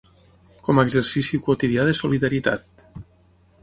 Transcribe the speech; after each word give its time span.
Com 0.67 0.79
a 0.79 0.85
exercici 0.89 1.41
quotidià 1.49 1.87
de 1.91 1.97
solidaritat. 2.01 2.87